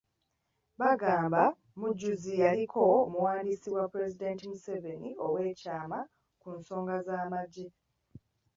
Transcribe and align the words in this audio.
Bagamba 0.81 1.41
Mujuzi 1.79 2.31
yaliko 2.43 2.79
omuwandiisi 3.07 3.69
wa 3.75 3.83
Pulezidenti 3.91 4.43
Museveni 4.51 5.09
oweekyama 5.25 5.99
ku 6.41 6.49
nsonga 6.57 6.95
z’amagye. 7.05 7.67